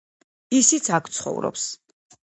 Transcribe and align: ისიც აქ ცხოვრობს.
ისიც 0.59 0.89
აქ 0.99 1.13
ცხოვრობს. 1.19 1.71